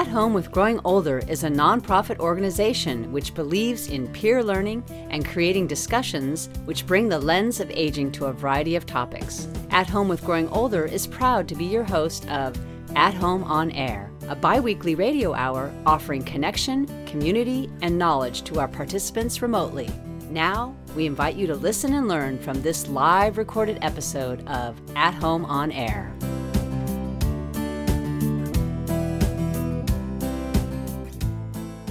[0.00, 5.28] At Home with Growing Older is a nonprofit organization which believes in peer learning and
[5.28, 9.46] creating discussions which bring the lens of aging to a variety of topics.
[9.68, 12.58] At Home with Growing Older is proud to be your host of
[12.96, 18.58] At Home on Air, a bi weekly radio hour offering connection, community, and knowledge to
[18.58, 19.90] our participants remotely.
[20.30, 25.12] Now, we invite you to listen and learn from this live recorded episode of At
[25.12, 26.10] Home on Air.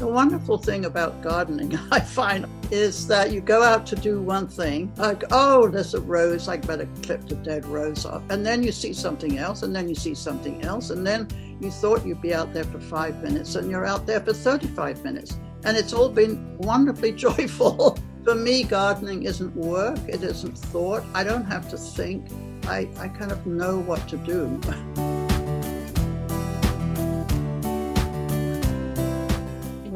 [0.10, 4.92] Wonderful thing about gardening, I find, is that you go out to do one thing,
[4.98, 8.24] like, oh, there's a rose, I better clip the dead rose off.
[8.30, 11.28] And then you see something else, and then you see something else, and then
[11.60, 15.04] you thought you'd be out there for five minutes, and you're out there for 35
[15.04, 15.38] minutes.
[15.64, 17.98] And it's all been wonderfully joyful.
[18.24, 21.04] for me, gardening isn't work, it isn't thought.
[21.14, 22.28] I don't have to think,
[22.66, 24.60] I, I kind of know what to do.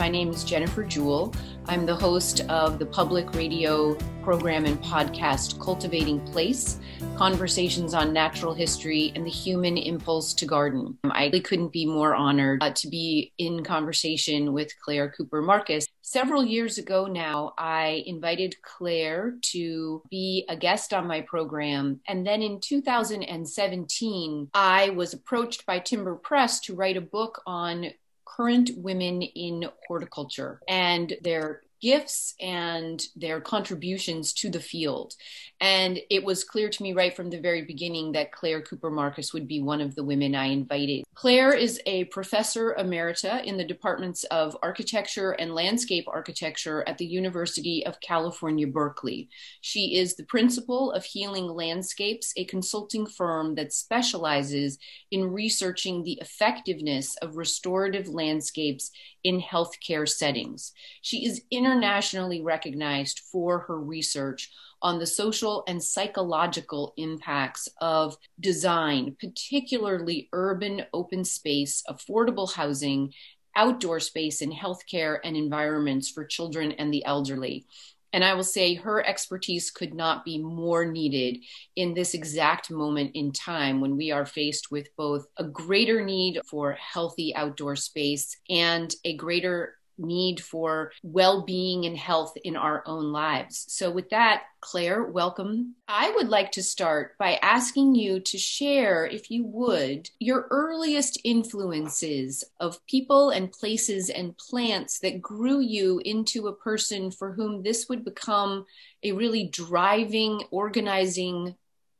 [0.04, 1.34] My name is Jennifer Jewell.
[1.68, 6.82] I'm the host of the public radio program and podcast Cultivating Place
[7.16, 10.98] Conversations on Natural History and the Human Impulse to Garden.
[11.06, 15.88] I really couldn't be more honored uh, to be in conversation with Clare Cooper Marcus.
[16.02, 22.02] Several years ago now, I invited Clare to be a guest on my program.
[22.10, 27.92] And then in 2017, I was approached by Timber Press to write a book on
[28.36, 35.16] current women in horticulture and their gifts and their contributions to the field.
[35.60, 39.34] And it was clear to me right from the very beginning that Clare Cooper Marcus
[39.34, 41.04] would be one of the women I invited.
[41.14, 47.06] Clare is a professor emerita in the departments of architecture and landscape architecture at the
[47.06, 49.28] University of California, Berkeley.
[49.60, 54.78] She is the principal of Healing Landscapes, a consulting firm that specializes
[55.12, 58.90] in researching the effectiveness of restorative landscapes
[59.24, 60.74] in healthcare settings.
[61.02, 61.44] She is
[61.74, 64.52] internationally recognized for her research
[64.82, 73.12] on the social and psychological impacts of design, particularly urban open space, affordable housing,
[73.56, 77.66] outdoor space in healthcare and environments for children and the elderly.
[78.12, 81.40] And I will say her expertise could not be more needed
[81.76, 86.40] in this exact moment in time when we are faced with both a greater need
[86.46, 92.84] for healthy outdoor space and a greater need for well being and health in our
[92.86, 93.66] own lives.
[93.70, 95.76] So, with that, Clare, welcome.
[95.88, 101.20] I would like to start by asking you to share, if you would, your earliest
[101.24, 107.64] influences of people and places and plants that grew you into a person for whom
[107.64, 108.66] this would become
[109.04, 111.56] a really driving, organizing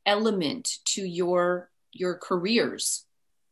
[0.06, 3.06] element to your your careers.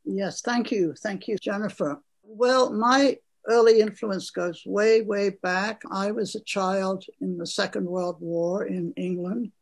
[0.04, 0.94] Yes, thank you.
[1.00, 2.00] Thank you, Jennifer.
[2.24, 3.18] Well, my
[3.48, 5.82] early influence goes way, way back.
[5.90, 9.52] I was a child in the Second World War in England.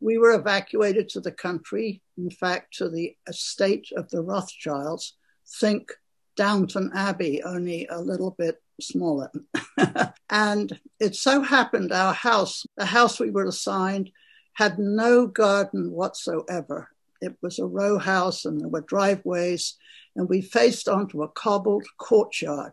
[0.00, 5.14] We were evacuated to the country, in fact, to the estate of the Rothschilds.
[5.60, 5.92] Think
[6.36, 9.30] Downton Abbey, only a little bit smaller.
[10.30, 14.10] and it so happened our house, the house we were assigned,
[14.54, 16.88] had no garden whatsoever.
[17.20, 19.76] It was a row house and there were driveways,
[20.16, 22.72] and we faced onto a cobbled courtyard.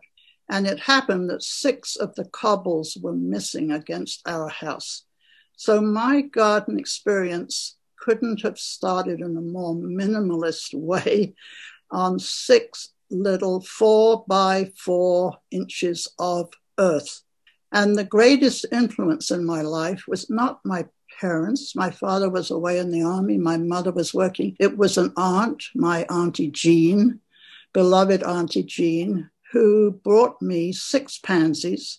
[0.50, 5.04] And it happened that six of the cobbles were missing against our house.
[5.56, 11.34] So my garden experience couldn't have started in a more minimalist way
[11.92, 17.22] on six little four by four inches of earth.
[17.72, 20.86] And the greatest influence in my life was not my
[21.20, 21.76] parents.
[21.76, 23.38] My father was away in the army.
[23.38, 24.56] My mother was working.
[24.58, 27.20] It was an aunt, my Auntie Jean,
[27.72, 31.98] beloved Auntie Jean, who brought me six pansies,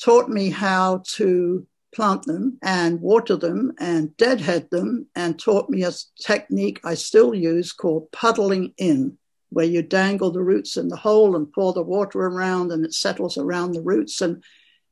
[0.00, 5.84] taught me how to plant them and water them and deadhead them, and taught me
[5.84, 9.18] a technique I still use called puddling in,
[9.50, 12.94] where you dangle the roots in the hole and pour the water around and it
[12.94, 14.42] settles around the roots and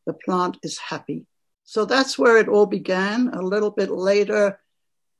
[0.07, 1.27] the plant is happy.
[1.65, 3.29] So that's where it all began.
[3.29, 4.61] A little bit later,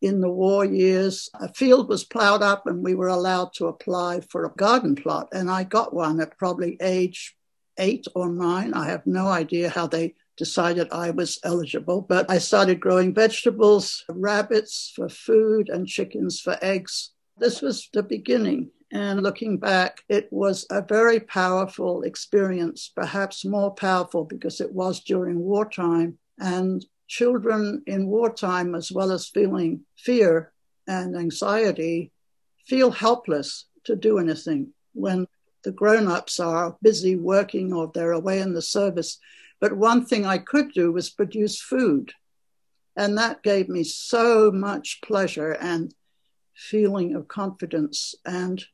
[0.03, 4.21] in the war years, a field was plowed up and we were allowed to apply
[4.21, 5.29] for a garden plot.
[5.33, 7.37] And I got one at probably age
[7.79, 8.75] eight or nine.
[8.75, 14.05] I have no idea how they decided I was eligible, but I started growing vegetables,
[14.09, 17.13] rabbits for food, and chickens for eggs.
[17.39, 18.71] This was the beginning.
[18.93, 25.01] And looking back, it was a very powerful experience, perhaps more powerful because it was
[25.01, 26.19] during wartime.
[26.39, 30.53] And children in wartime, as well as feeling fear
[30.87, 32.13] and anxiety,
[32.67, 35.27] feel helpless to do anything when
[35.63, 39.19] the grown ups are busy working or they're away in the service.
[39.61, 42.13] But one thing I could do was produce food.
[42.97, 45.93] And that gave me so much pleasure and
[46.55, 48.15] feeling of confidence.
[48.25, 48.65] And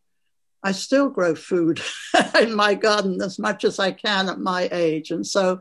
[0.62, 1.80] I still grow food
[2.40, 5.10] in my garden as much as I can at my age.
[5.10, 5.60] And so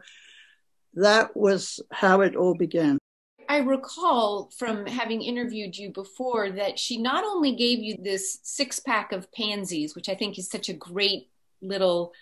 [0.94, 2.98] that was how it all began.
[3.50, 8.80] I recall from having interviewed you before that she not only gave you this six
[8.80, 11.30] pack of pansies, which I think is such a great
[11.62, 12.14] little,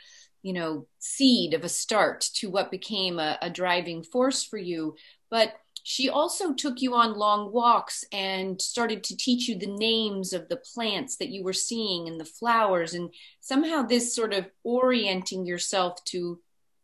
[0.41, 4.95] you know, seed of a start to what became a, a driving force for you,
[5.29, 10.33] but she also took you on long walks and started to teach you the names
[10.33, 14.49] of the plants that you were seeing and the flowers and somehow this sort of
[14.63, 16.39] orienting yourself to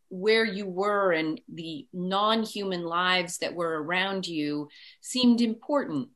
[0.10, 4.68] where you were and the non-human lives that were around you
[5.02, 6.10] seemed important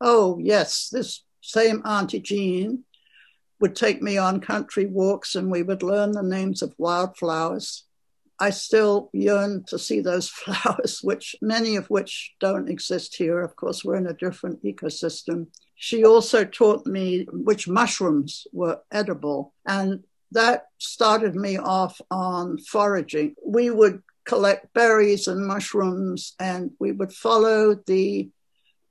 [0.00, 2.84] oh yes this same auntie jean
[3.60, 7.84] would take me on country walks and we would learn the names of wildflowers
[8.40, 13.42] I still yearn to see those flowers, which many of which don't exist here.
[13.42, 15.48] Of course, we're in a different ecosystem.
[15.76, 23.34] She also taught me which mushrooms were edible, and that started me off on foraging.
[23.44, 28.30] We would collect berries and mushrooms, and we would follow the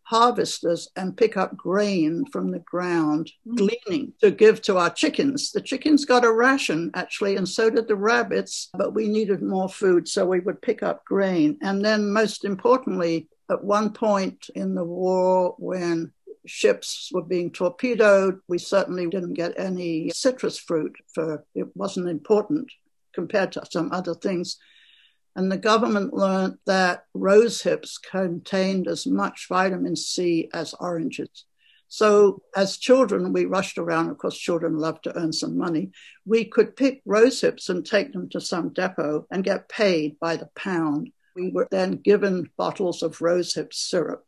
[0.09, 3.55] harvesters and pick up grain from the ground, mm.
[3.55, 5.51] gleaning to give to our chickens.
[5.51, 9.69] The chickens got a ration actually, and so did the rabbits, but we needed more
[9.69, 11.59] food, so we would pick up grain.
[11.61, 16.11] And then, most importantly, at one point in the war, when
[16.45, 22.71] ships were being torpedoed, we certainly didn't get any citrus fruit, for it wasn't important
[23.13, 24.57] compared to some other things.
[25.35, 31.45] And the government learned that rose hips contained as much vitamin C as oranges.
[31.87, 34.09] So, as children, we rushed around.
[34.09, 35.91] Of course, children love to earn some money.
[36.23, 40.35] We could pick rose hips and take them to some depot and get paid by
[40.35, 41.11] the pound.
[41.35, 44.23] We were then given bottles of rose hip syrup,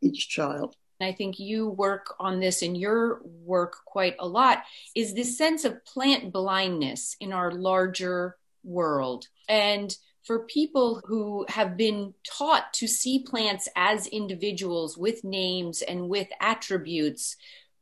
[0.00, 0.74] each child.
[1.00, 4.62] I think you work on this in your work quite a lot,
[4.94, 9.28] is this sense of plant blindness in our larger world.
[9.48, 9.94] And
[10.24, 16.28] for people who have been taught to see plants as individuals with names and with
[16.40, 17.36] attributes,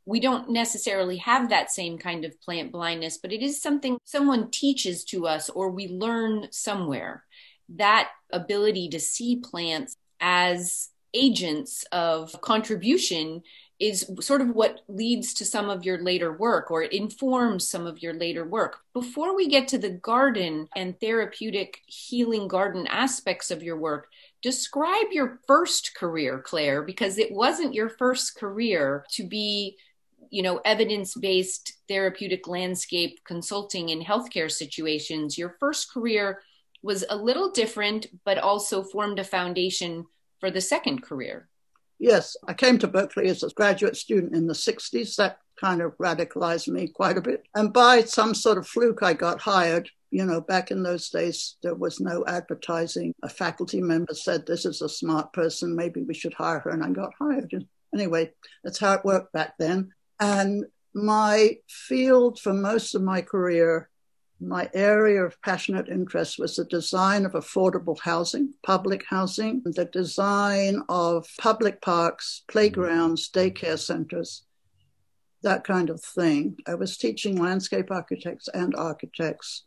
[0.05, 4.51] we don't necessarily have that same kind of plant blindness, but it is something someone
[4.51, 7.23] teaches to us or we learn somewhere.
[7.69, 13.41] That ability to see plants as agents of contribution
[13.79, 18.01] is sort of what leads to some of your later work or informs some of
[18.01, 18.77] your later work.
[18.93, 24.07] Before we get to the garden and therapeutic healing garden aspects of your work,
[24.41, 29.77] describe your first career, Clare, because it wasn't your first career to be
[30.29, 36.41] you know evidence-based therapeutic landscape consulting in healthcare situations your first career
[36.81, 40.05] was a little different but also formed a foundation
[40.43, 41.47] for the second career
[41.99, 45.15] Yes, I came to Berkeley as a graduate student in the 60s.
[45.15, 47.43] That kind of radicalized me quite a bit.
[47.55, 49.89] And by some sort of fluke, I got hired.
[50.11, 53.13] You know, back in those days, there was no advertising.
[53.23, 55.77] A faculty member said, This is a smart person.
[55.77, 56.71] Maybe we should hire her.
[56.71, 57.53] And I got hired.
[57.93, 58.31] Anyway,
[58.65, 59.93] that's how it worked back then.
[60.19, 63.89] And my field for most of my career
[64.39, 70.81] my area of passionate interest was the design of affordable housing, public housing, the design
[70.89, 74.43] of public parks, playgrounds, daycare centers,
[75.43, 76.57] that kind of thing.
[76.67, 79.63] I was teaching landscape architects and architects.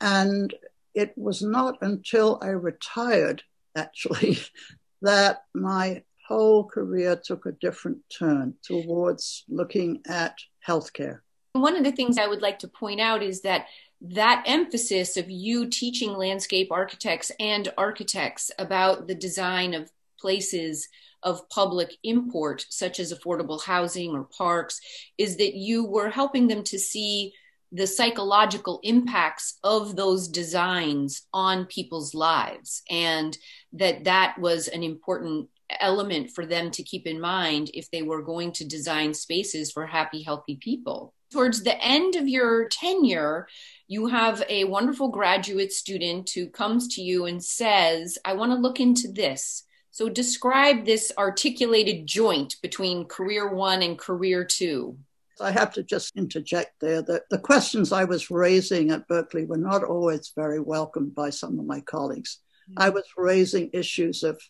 [0.00, 0.54] And
[0.94, 3.42] it was not until I retired,
[3.76, 4.38] actually,
[5.02, 11.20] that my whole career took a different turn towards looking at healthcare.
[11.52, 13.66] One of the things I would like to point out is that
[14.02, 20.88] that emphasis of you teaching landscape architects and architects about the design of places
[21.22, 24.80] of public import, such as affordable housing or parks,
[25.18, 27.32] is that you were helping them to see
[27.72, 33.38] the psychological impacts of those designs on people's lives and
[33.72, 35.48] that that was an important
[35.80, 39.86] element for them to keep in mind if they were going to design spaces for
[39.86, 43.48] happy healthy people towards the end of your tenure,
[43.88, 48.58] you have a wonderful graduate student who comes to you and says, I want to
[48.58, 49.64] look into this.
[49.92, 54.96] So, describe this articulated joint between career one and career two.
[55.40, 59.56] I have to just interject there that the questions I was raising at Berkeley were
[59.56, 62.38] not always very welcomed by some of my colleagues.
[62.70, 62.82] Mm-hmm.
[62.82, 64.40] I was raising issues of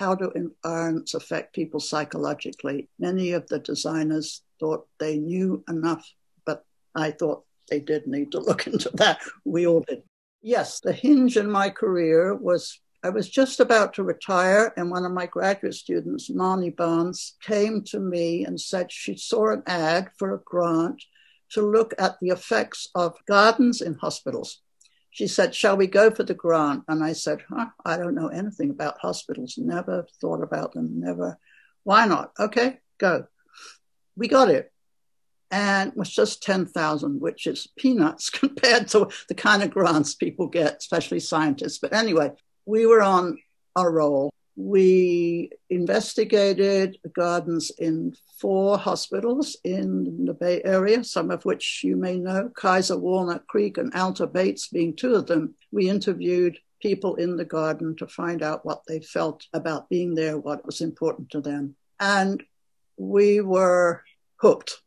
[0.00, 2.88] how do environments affect people psychologically.
[2.98, 6.04] Many of the designers thought they knew enough
[6.44, 6.64] but
[6.94, 9.20] I thought they did need to look into that.
[9.44, 10.02] We all did.
[10.42, 15.06] Yes, the hinge in my career was I was just about to retire, and one
[15.06, 20.10] of my graduate students, Marni Barnes, came to me and said she saw an ad
[20.18, 21.02] for a grant
[21.52, 24.60] to look at the effects of gardens in hospitals.
[25.10, 26.84] She said, Shall we go for the grant?
[26.88, 31.38] And I said, huh, I don't know anything about hospitals, never thought about them, never.
[31.82, 32.32] Why not?
[32.38, 33.26] Okay, go.
[34.16, 34.72] We got it.
[35.50, 40.46] And it was just 10,000, which is peanuts compared to the kind of grants people
[40.46, 41.78] get, especially scientists.
[41.78, 42.30] But anyway,
[42.66, 43.38] we were on
[43.76, 44.32] a roll.
[44.56, 52.18] We investigated gardens in four hospitals in the Bay Area, some of which you may
[52.18, 55.54] know Kaiser Walnut Creek and Alta Bates being two of them.
[55.70, 60.38] We interviewed people in the garden to find out what they felt about being there,
[60.38, 61.76] what was important to them.
[61.98, 62.42] And
[62.96, 64.02] we were
[64.36, 64.80] hooked.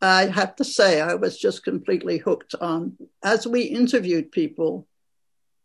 [0.00, 2.96] I have to say, I was just completely hooked on.
[3.22, 4.86] As we interviewed people,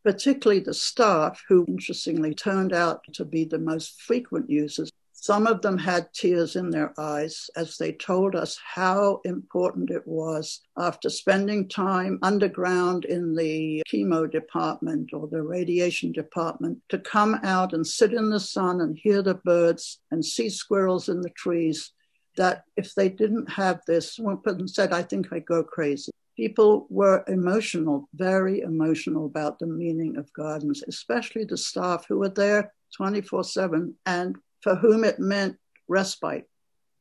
[0.05, 4.91] particularly the staff, who interestingly turned out to be the most frequent users.
[5.13, 10.05] Some of them had tears in their eyes as they told us how important it
[10.05, 17.39] was after spending time underground in the chemo department or the radiation department to come
[17.43, 21.31] out and sit in the sun and hear the birds and see squirrels in the
[21.31, 21.91] trees.
[22.37, 26.87] That if they didn't have this, one person said, I think I'd go crazy people
[26.89, 32.73] were emotional, very emotional about the meaning of gardens, especially the staff who were there
[32.95, 36.47] 24 7 and for whom it meant respite.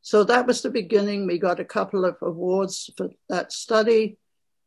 [0.03, 1.27] So that was the beginning.
[1.27, 4.19] We got a couple of awards for that study.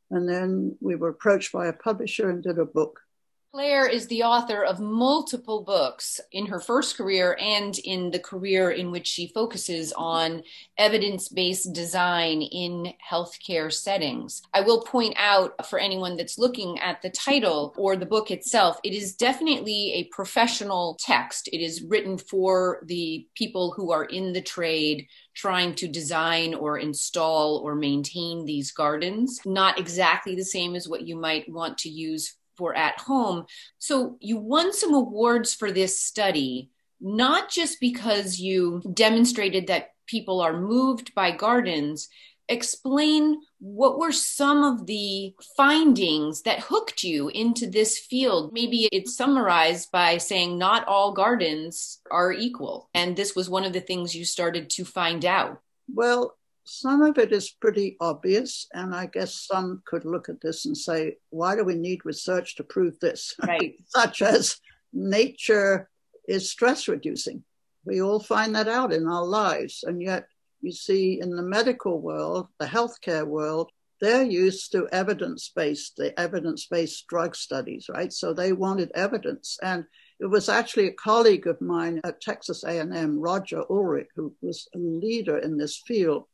[0.10, 3.00] And then we were approached by a publisher and did a book.
[3.58, 8.70] Clare is the author of multiple books in her first career and in the career
[8.70, 10.44] in which she focuses on
[10.78, 14.44] evidence based design in healthcare settings.
[14.54, 18.80] I will point out for anyone that's looking at the title or the book itself,
[18.84, 21.50] it is definitely a professional text.
[21.52, 26.78] It is written for the people who are in the trade trying to design or
[26.78, 29.42] install or maintain these gardens.
[29.48, 33.46] Not exactly the same as what you might want to use for at home.
[33.78, 40.42] So you won some awards for this study, not just because you demonstrated that people
[40.42, 42.10] are moved by gardens.
[42.50, 48.54] Explain what were some of the findings that hooked you into this field?
[48.54, 52.90] Maybe it's summarized by saying not all gardens are equal.
[52.94, 55.62] And this was one of the things you started to find out.
[55.94, 60.66] Well, some of it is pretty obvious, and I guess some could look at this
[60.66, 63.36] and say, why do we need research to prove this?
[63.48, 63.76] Right.
[63.88, 64.60] Such as
[64.92, 65.90] nature
[66.28, 67.44] is stress reducing.
[67.86, 69.84] We all find that out in our lives.
[69.88, 70.28] And yet,
[70.62, 73.72] you see, in the medical world, the healthcare world,
[74.02, 78.12] they're used to evidence based, the evidence based drug studies, right?
[78.12, 79.58] So they wanted evidence.
[79.64, 79.86] And
[80.20, 84.78] it was actually a colleague of mine at Texas A&M, Roger Ulrich, who was a
[84.78, 86.26] leader in this field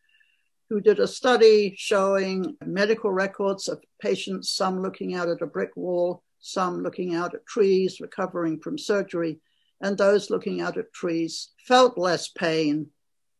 [0.69, 5.75] who did a study showing medical records of patients, some looking out at a brick
[5.75, 9.39] wall, some looking out at trees, recovering from surgery,
[9.81, 12.87] and those looking out at trees felt less pain,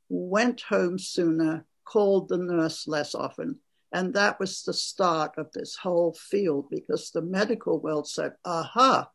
[0.10, 3.60] went home sooner, called the nurse less often.
[3.92, 9.10] And that was the start of this whole field because the medical world said, aha,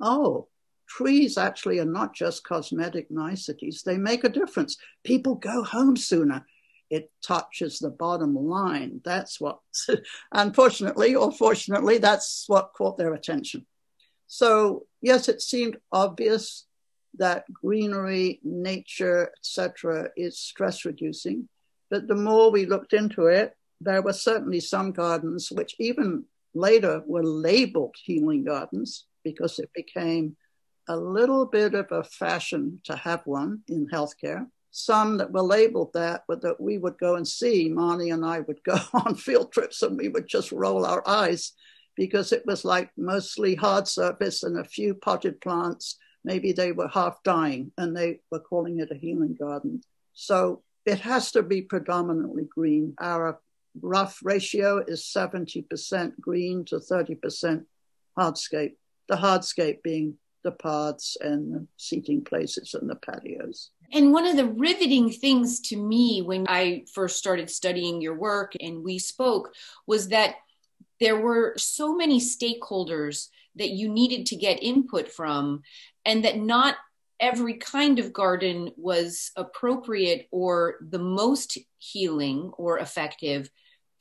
[0.00, 0.48] oh,
[0.88, 4.76] trees actually are not just cosmetic niceties, they make a difference.
[5.04, 6.46] People go home sooner
[6.90, 9.00] it touches the bottom line.
[9.04, 9.58] That's what,
[10.32, 13.66] unfortunately or fortunately, that's what caught their attention.
[14.26, 16.66] So, yes, it seemed obvious
[17.18, 21.48] that greenery, nature, etc., is stress reducing.
[21.90, 26.24] But the more we looked into it, there were certainly some gardens which even
[26.54, 30.36] later were labeled healing gardens because it became
[30.88, 35.92] a little bit of a fashion to have one in healthcare some that were labeled
[35.94, 37.70] that, but that we would go and see.
[37.70, 41.52] Marni and I would go on field trips and we would just roll our eyes
[41.96, 45.96] because it was like mostly hard surface and a few potted plants.
[46.24, 49.80] Maybe they were half dying and they were calling it a healing garden.
[50.12, 52.94] So it has to be predominantly green.
[53.00, 53.40] Our
[53.80, 57.64] rough ratio is 70% green to 30%
[58.18, 58.74] hardscape.
[59.08, 63.70] The hardscape being the paths and the seating places and the patios.
[63.92, 68.54] And one of the riveting things to me when I first started studying your work
[68.60, 69.54] and we spoke
[69.86, 70.36] was that
[71.00, 75.62] there were so many stakeholders that you needed to get input from,
[76.04, 76.76] and that not
[77.18, 83.50] every kind of garden was appropriate or the most healing or effective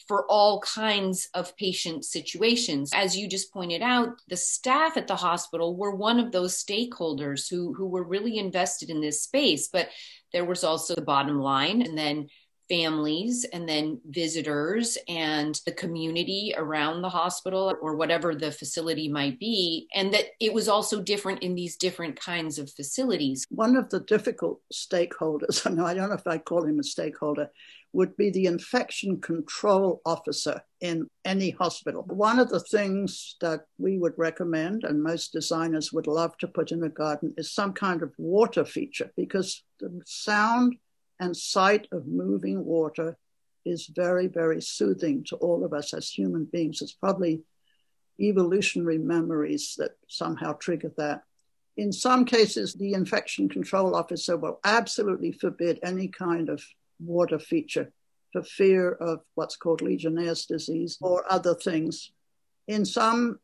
[0.07, 2.91] for all kinds of patient situations.
[2.93, 7.49] As you just pointed out, the staff at the hospital were one of those stakeholders
[7.49, 9.67] who, who were really invested in this space.
[9.67, 9.89] But
[10.31, 12.27] there was also the bottom line, and then
[12.69, 19.39] families and then visitors and the community around the hospital or whatever the facility might
[19.39, 23.89] be and that it was also different in these different kinds of facilities one of
[23.89, 27.49] the difficult stakeholders i i don't know if i call him a stakeholder
[27.93, 32.03] would be the infection control officer in any hospital.
[32.03, 36.71] One of the things that we would recommend, and most designers would love to put
[36.71, 40.75] in a garden, is some kind of water feature because the sound
[41.19, 43.17] and sight of moving water
[43.65, 46.81] is very, very soothing to all of us as human beings.
[46.81, 47.43] It's probably
[48.19, 51.23] evolutionary memories that somehow trigger that.
[51.77, 56.63] In some cases, the infection control officer will absolutely forbid any kind of
[56.99, 57.91] water feature
[58.31, 62.11] for fear of what's called Legionnaire's disease or other things.
[62.67, 63.39] In some,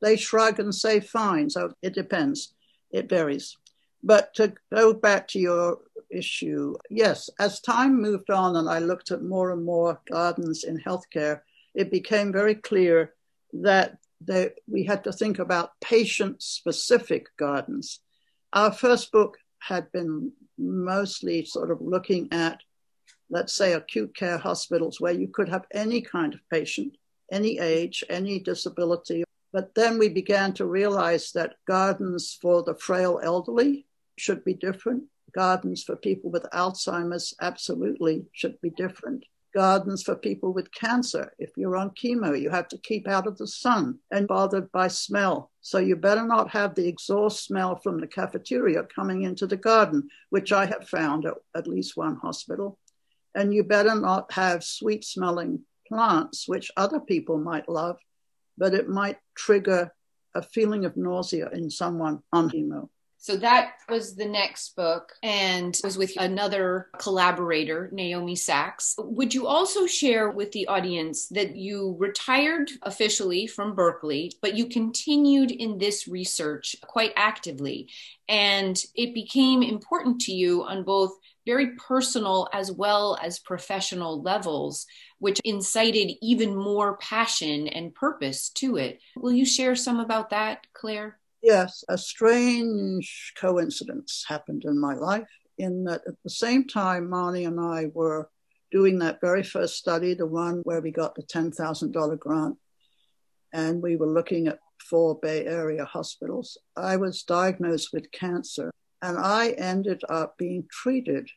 [0.00, 1.50] they shrug and say fine.
[1.50, 2.54] So it depends,
[2.90, 3.56] it varies.
[4.02, 5.78] But to go back to your
[6.10, 10.78] issue, yes, as time moved on and I looked at more and more gardens in
[10.78, 11.40] healthcare,
[11.74, 13.14] it became very clear
[13.52, 18.00] that they, we had to think about patient specific gardens.
[18.52, 22.60] Our first book had been mostly sort of looking at
[23.30, 26.96] let's say, acute care hospitals where you could have any kind of patient,
[27.30, 29.24] any age, any disability.
[29.52, 35.04] But then we began to realize that gardens for the frail elderly should be different.
[35.34, 39.24] Gardens for people with Alzheimer's absolutely should be different.
[39.54, 41.32] Gardens for people with cancer.
[41.38, 44.88] If you're on chemo, you have to keep out of the sun and bothered by
[44.88, 45.50] smell.
[45.62, 50.08] So you better not have the exhaust smell from the cafeteria coming into the garden,
[50.28, 52.78] which I have found at at least one hospital.
[53.38, 57.96] And you better not have sweet smelling plants, which other people might love,
[58.58, 59.94] but it might trigger
[60.34, 62.88] a feeling of nausea in someone on chemo.
[63.20, 68.96] So that was the next book and was with another collaborator, Naomi Sachs.
[68.98, 74.66] Would you also share with the audience that you retired officially from Berkeley, but you
[74.66, 77.88] continued in this research quite actively?
[78.28, 81.12] And it became important to you on both
[81.48, 84.84] very personal as well as professional levels,
[85.18, 89.00] which incited even more passion and purpose to it.
[89.16, 91.18] Will you share some about that, Clare?
[91.42, 97.46] Yes, a strange coincidence happened in my life in that at the same time, Marni
[97.46, 98.28] and I were
[98.70, 102.56] doing that very first study, the one where we got the $10,000 grant,
[103.54, 104.58] and we were looking at
[104.90, 106.58] four Bay Area hospitals.
[106.76, 108.70] I was diagnosed with cancer
[109.02, 111.30] and I ended up being treated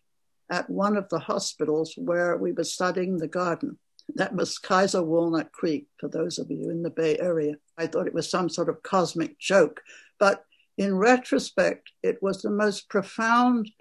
[0.50, 3.78] at one of the hospitals where we were studying the garden.
[4.16, 7.56] That was Kaiser Walnut Creek, for those of you in the Bay Area.
[7.78, 9.82] I thought it was some sort of cosmic joke.
[10.20, 10.44] But
[10.78, 13.72] in retrospect, it was the most profound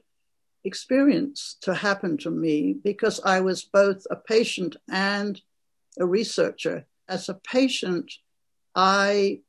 [0.62, 5.40] experience to happen to me because I was both a patient and
[5.98, 6.86] a researcher.
[7.08, 8.12] As a patient,
[8.74, 9.40] I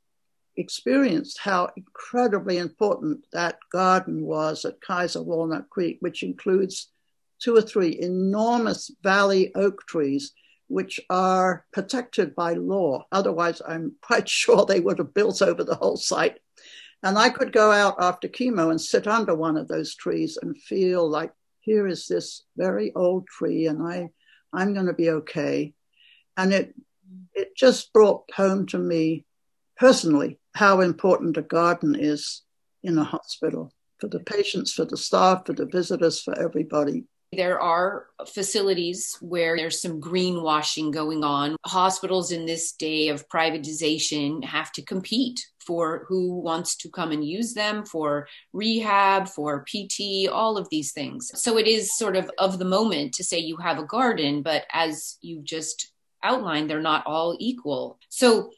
[0.58, 6.90] experienced how incredibly important that garden was at Kaiser Walnut Creek, which includes
[7.40, 10.34] two or three enormous valley oak trees,
[10.68, 13.06] which are protected by law.
[13.12, 16.40] Otherwise, I'm quite sure they would have built over the whole site.
[17.04, 20.56] And I could go out after chemo and sit under one of those trees and
[20.56, 24.10] feel like here is this very old tree and I,
[24.54, 25.74] I'm going to be okay.
[26.38, 26.76] And it,
[27.34, 29.26] it just brought home to me
[29.78, 32.44] personally how important a garden is
[32.84, 37.06] in a hospital for the patients, for the staff, for the visitors, for everybody.
[37.34, 41.56] There are facilities where there's some greenwashing going on.
[41.66, 47.24] Hospitals in this day of privatization have to compete for who wants to come and
[47.24, 51.32] use them for rehab, for PT, all of these things.
[51.36, 54.66] So it is sort of of the moment to say you have a garden, but
[54.74, 57.98] as you've just outlined, they're not all equal.
[58.10, 58.52] So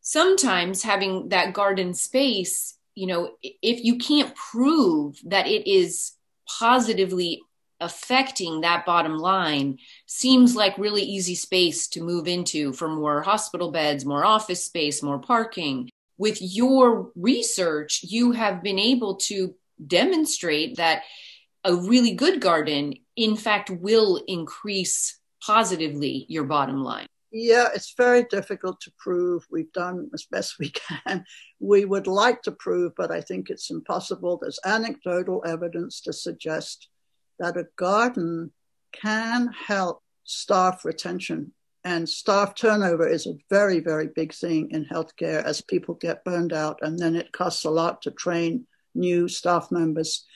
[0.00, 6.12] sometimes having that garden space, you know, if you can't prove that it is
[6.58, 7.42] positively
[7.80, 13.70] affecting that bottom line seems like really easy space to move into for more hospital
[13.70, 15.88] beds, more office space, more parking.
[16.18, 19.54] With your research, you have been able to
[19.86, 21.04] demonstrate that
[21.64, 27.06] a really good garden, in fact, will increase positively your bottom line.
[27.32, 29.46] Yeah, it's very difficult to prove.
[29.50, 30.70] We've done as best we
[31.06, 31.24] can.
[31.60, 34.38] We would like to prove, but I think it's impossible.
[34.40, 36.88] There's anecdotal evidence to suggest
[37.38, 38.52] that a garden
[38.92, 41.52] can help staff retention
[41.84, 46.52] And staff turnover is a very, very big thing in healthcare as people get burned
[46.52, 50.26] out, and then it costs a lot to train new staff members.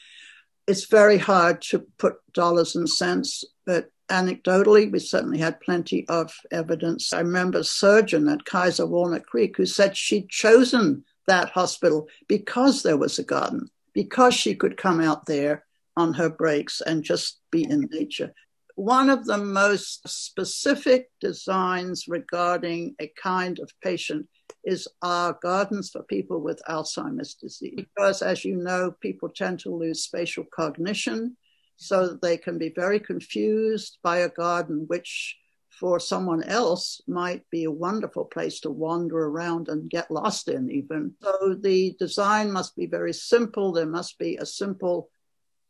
[0.66, 6.34] It's very hard to put dollars and cents, but anecdotally, we certainly had plenty of
[6.50, 7.12] evidence.
[7.12, 12.82] I remember a surgeon at Kaiser Walnut Creek who said she'd chosen that hospital because
[12.82, 15.64] there was a garden, because she could come out there
[15.96, 18.32] on her breaks and just be in nature.
[18.76, 24.26] One of the most specific designs regarding a kind of patient
[24.64, 27.74] is our gardens for people with Alzheimer's disease.
[27.76, 31.36] Because, as you know, people tend to lose spatial cognition
[31.76, 35.36] so that they can be very confused by a garden, which
[35.70, 40.70] for someone else might be a wonderful place to wander around and get lost in,
[40.70, 41.14] even.
[41.20, 43.72] So the design must be very simple.
[43.72, 45.10] There must be a simple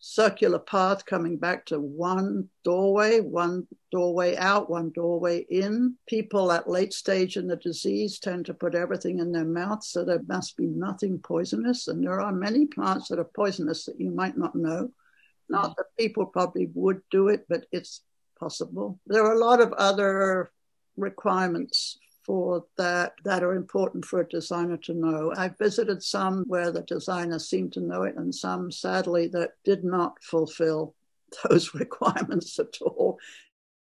[0.06, 5.96] circular path coming back to one doorway, one doorway out, one doorway in.
[6.06, 10.04] People at late stage in the disease tend to put everything in their mouth, so
[10.04, 11.88] there must be nothing poisonous.
[11.88, 14.90] And there are many plants that are poisonous that you might not know.
[15.48, 18.02] Not that people probably would do it, but it's
[18.38, 18.98] possible.
[19.06, 20.50] There are a lot of other
[20.96, 25.32] requirements for that that are important for a designer to know.
[25.36, 29.84] I've visited some where the designer seemed to know it, and some, sadly, that did
[29.84, 30.94] not fulfill
[31.48, 33.18] those requirements at all.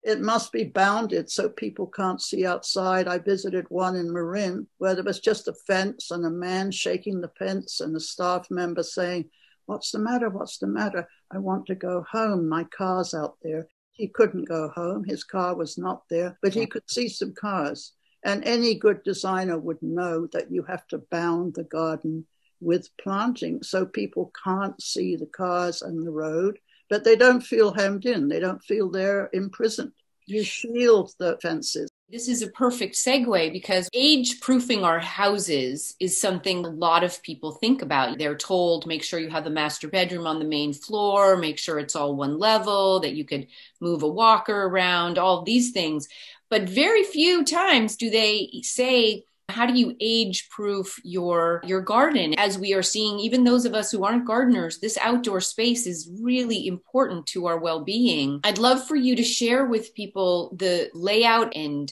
[0.03, 3.07] It must be bounded so people can't see outside.
[3.07, 7.21] I visited one in Marin where there was just a fence and a man shaking
[7.21, 9.29] the fence and a staff member saying,
[9.71, 10.29] What's the matter?
[10.29, 11.07] What's the matter?
[11.31, 12.49] I want to go home.
[12.49, 13.69] My car's out there.
[13.93, 15.05] He couldn't go home.
[15.05, 17.93] His car was not there, but he could see some cars.
[18.25, 22.25] And any good designer would know that you have to bound the garden
[22.59, 27.71] with planting so people can't see the cars and the road, but they don't feel
[27.73, 28.27] hemmed in.
[28.27, 29.93] They don't feel they're imprisoned.
[30.25, 31.89] You shield the fences.
[32.11, 37.23] This is a perfect segue because age proofing our houses is something a lot of
[37.23, 38.17] people think about.
[38.17, 41.79] They're told make sure you have the master bedroom on the main floor, make sure
[41.79, 43.47] it's all one level, that you could
[43.79, 46.09] move a walker around, all these things.
[46.49, 52.33] But very few times do they say, how do you age proof your your garden
[52.37, 56.09] as we are seeing even those of us who aren't gardeners this outdoor space is
[56.21, 61.53] really important to our well-being i'd love for you to share with people the layout
[61.53, 61.91] and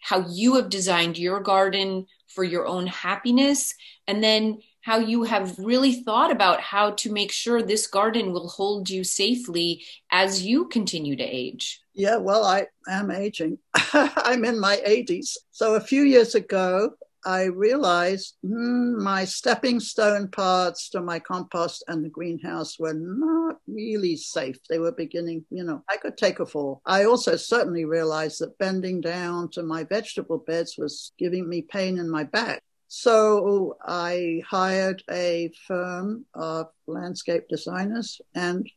[0.00, 3.74] how you have designed your garden for your own happiness
[4.06, 8.48] and then how you have really thought about how to make sure this garden will
[8.48, 11.80] hold you safely as you continue to age.
[11.92, 13.58] Yeah, well, I am aging.
[13.92, 15.36] I'm in my 80s.
[15.50, 16.92] So a few years ago,
[17.24, 23.58] I realized hmm, my stepping stone paths to my compost and the greenhouse were not
[23.66, 24.56] really safe.
[24.68, 26.80] They were beginning, you know, I could take a fall.
[26.86, 31.98] I also certainly realized that bending down to my vegetable beds was giving me pain
[31.98, 32.62] in my back.
[32.88, 38.68] So I hired a firm of landscape designers, and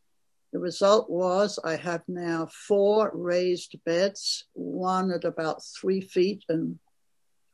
[0.51, 6.77] the result was I have now four raised beds, one at about three feet and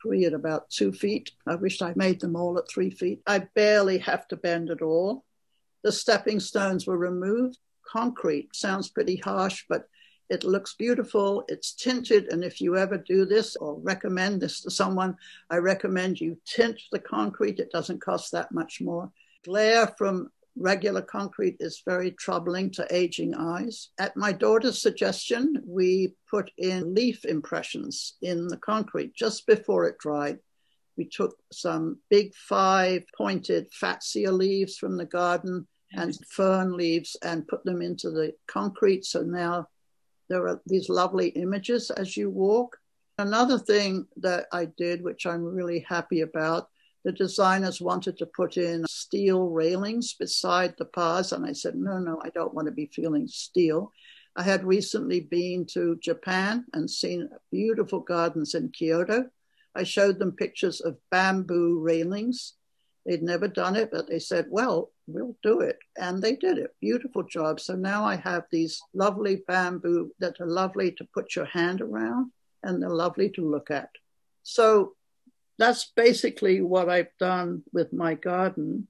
[0.01, 1.31] three at about two feet.
[1.47, 3.21] I wish I made them all at three feet.
[3.27, 5.25] I barely have to bend at all.
[5.83, 7.57] The stepping stones were removed.
[7.87, 9.87] Concrete sounds pretty harsh, but
[10.29, 11.43] it looks beautiful.
[11.47, 12.31] It's tinted.
[12.31, 15.15] And if you ever do this or recommend this to someone,
[15.49, 17.59] I recommend you tint the concrete.
[17.59, 19.11] It doesn't cost that much more.
[19.43, 23.89] Glare from regular concrete is very troubling to aging eyes.
[23.99, 29.97] At my daughter's suggestion, we put in leaf impressions in the concrete just before it
[29.99, 30.39] dried.
[30.97, 37.47] We took some big five pointed fatsia leaves from the garden and fern leaves and
[37.47, 39.05] put them into the concrete.
[39.05, 39.67] So now
[40.29, 42.77] there are these lovely images as you walk.
[43.17, 46.69] Another thing that I did, which I'm really happy about,
[47.03, 51.31] the designers wanted to put in steel railings beside the paths.
[51.31, 53.91] And I said, no, no, I don't want to be feeling steel.
[54.35, 59.29] I had recently been to Japan and seen beautiful gardens in Kyoto.
[59.75, 62.53] I showed them pictures of bamboo railings.
[63.05, 65.79] They'd never done it, but they said, well, we'll do it.
[65.97, 66.75] And they did it.
[66.81, 67.59] Beautiful job.
[67.59, 72.31] So now I have these lovely bamboo that are lovely to put your hand around
[72.63, 73.89] and they're lovely to look at.
[74.43, 74.93] So
[75.59, 78.87] that's basically what I've done with my garden.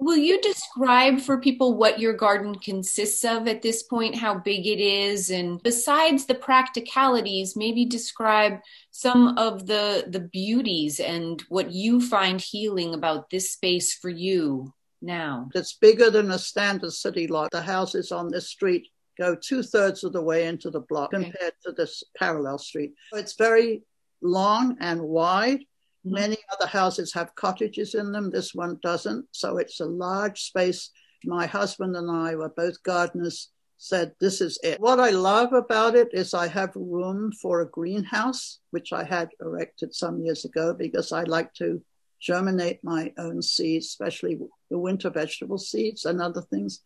[0.00, 4.66] Will you describe for people what your garden consists of at this point, how big
[4.66, 11.72] it is, and besides the practicalities, maybe describe some of the the beauties and what
[11.72, 14.72] you find healing about this space for you?
[15.02, 15.48] now?
[15.54, 17.50] It's bigger than a standard city lot.
[17.50, 21.24] The houses on this street go two thirds of the way into the block okay.
[21.24, 22.92] compared to this parallel street.
[23.12, 23.82] It's very
[24.22, 25.60] long and wide.
[26.04, 28.30] Many other houses have cottages in them.
[28.30, 29.26] This one doesn't.
[29.32, 30.90] So it's a large space.
[31.24, 34.80] My husband and I were both gardeners, said, This is it.
[34.80, 39.30] What I love about it is I have room for a greenhouse, which I had
[39.40, 41.82] erected some years ago because I like to
[42.20, 44.38] germinate my own seeds, especially
[44.70, 46.80] the winter vegetable seeds and other things.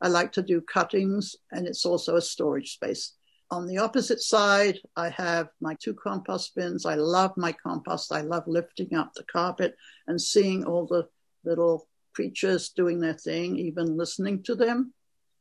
[0.00, 3.14] I like to do cuttings, and it's also a storage space.
[3.50, 6.84] On the opposite side, I have my two compost bins.
[6.84, 8.12] I love my compost.
[8.12, 9.76] I love lifting up the carpet
[10.08, 11.08] and seeing all the
[11.44, 14.92] little creatures doing their thing, even listening to them.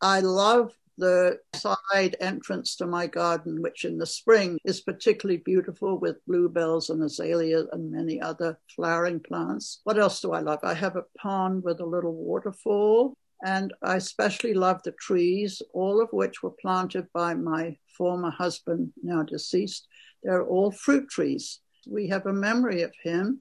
[0.02, 5.98] I love the side entrance to my garden, which in the spring is particularly beautiful
[6.00, 9.82] with bluebells and azaleas and many other flowering plants.
[9.84, 10.60] What else do I love?
[10.64, 13.16] I have a pond with a little waterfall.
[13.44, 18.94] And I especially love the trees, all of which were planted by my former husband,
[19.04, 19.88] now deceased.
[20.24, 21.60] They're all fruit trees.
[21.88, 23.40] We have a memory of him.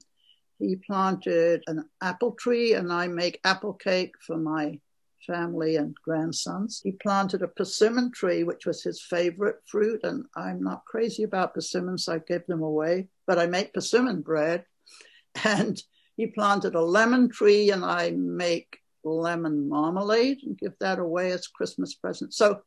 [0.59, 4.79] He planted an apple tree, and I make apple cake for my
[5.25, 6.81] family and grandsons.
[6.83, 11.53] He planted a persimmon tree, which was his favorite fruit, and I'm not crazy about
[11.53, 14.65] persimmons, I give them away, but I make persimmon bread.
[15.43, 15.83] And
[16.15, 21.47] he planted a lemon tree, and I make lemon marmalade and give that away as
[21.47, 22.33] Christmas present.
[22.33, 22.61] So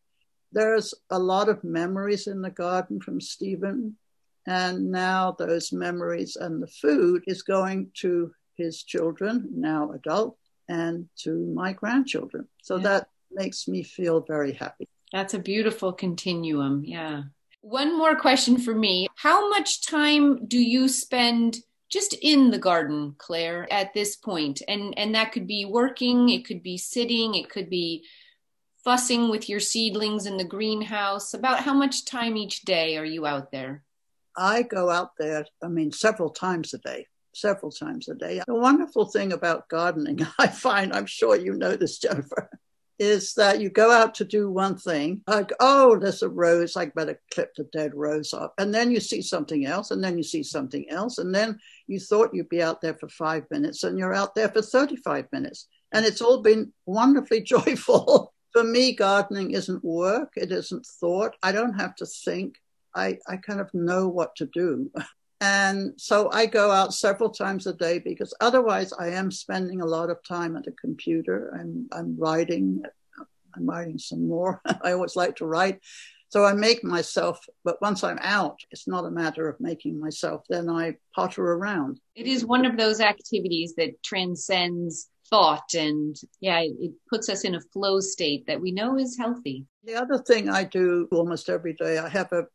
[0.53, 3.97] there's a lot of memories in the garden from Stephen.
[4.47, 10.37] And now those memories and the food is going to his children, now adult,
[10.69, 12.49] and to my grandchildren.
[12.63, 12.83] So yeah.
[12.83, 14.89] that makes me feel very happy.
[15.13, 16.85] That's a beautiful continuum.
[16.85, 17.25] Yeah.
[17.61, 19.09] One more question for me.
[19.17, 21.59] How much time do you spend
[21.91, 24.63] just in the garden, Clare, at this point?
[24.69, 28.05] And and that could be working, it could be sitting, it could be
[28.89, 31.35] fussing with your seedlings in the greenhouse?
[31.35, 33.85] About how much time each day are you out there?
[34.37, 38.41] I go out there, I mean, several times a day, several times a day.
[38.47, 42.49] The wonderful thing about gardening, I find, I'm sure you know this, Jennifer,
[42.99, 46.87] is that you go out to do one thing, like, oh, there's a rose, I
[46.87, 48.53] better clip the dead rose off.
[48.59, 51.19] And then you see something else, and then you see something else.
[51.19, 54.49] And then you thought you'd be out there for five minutes, and you're out there
[54.49, 55.67] for 35 minutes.
[55.93, 61.37] And it's all been wonderfully joyful for me, gardening isn't work, it isn't thought.
[61.43, 62.57] I don't have to think.
[62.95, 64.91] I, I kind of know what to do.
[65.41, 69.87] And so I go out several times a day because otherwise I am spending a
[69.87, 72.83] lot of time at a computer and I'm writing.
[73.55, 74.61] I'm writing some more.
[74.83, 75.81] I always like to write.
[76.31, 80.43] So I make myself, but once I'm out, it's not a matter of making myself.
[80.49, 82.01] Then I potter around.
[82.15, 87.55] It is one of those activities that transcends thought and yeah it puts us in
[87.55, 91.75] a flow state that we know is healthy the other thing i do almost every
[91.75, 92.47] day i have a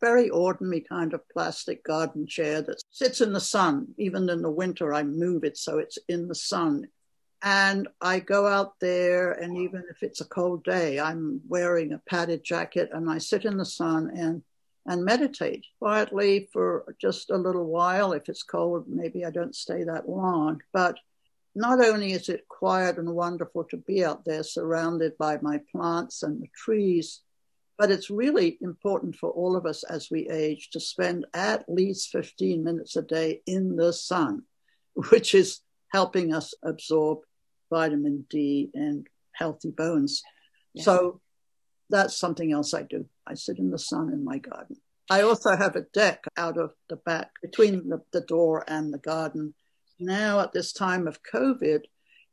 [0.00, 4.50] very ordinary kind of plastic garden chair that sits in the sun even in the
[4.50, 6.86] winter i move it so it's in the sun
[7.42, 12.02] and i go out there and even if it's a cold day i'm wearing a
[12.08, 14.42] padded jacket and i sit in the sun and
[14.86, 18.12] and meditate quietly for just a little while.
[18.12, 20.60] If it's cold maybe i don't stay that long.
[20.72, 20.98] But
[21.54, 26.22] not only is it quiet and wonderful to be out there surrounded by my plants
[26.22, 27.20] and the trees,
[27.78, 32.10] but it's really important for all of us as we age to spend at least
[32.10, 34.44] 15 minutes a day in the sun,
[35.10, 37.18] which is helping us absorb
[37.72, 40.22] vitamin D and healthy bones.
[40.74, 40.84] Yeah.
[40.84, 41.20] So
[41.88, 43.06] that's something else I do.
[43.26, 44.76] I sit in the sun in my garden.
[45.10, 48.98] I also have a deck out of the back between the, the door and the
[48.98, 49.54] garden
[49.98, 51.82] now at this time of COVID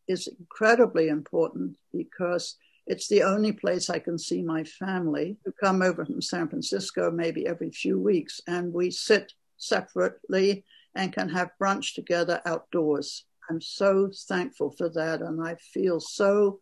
[0.07, 5.81] is incredibly important because it's the only place I can see my family who come
[5.81, 8.41] over from San Francisco maybe every few weeks.
[8.47, 13.25] And we sit separately and can have brunch together outdoors.
[13.49, 15.21] I'm so thankful for that.
[15.21, 16.59] And I feel so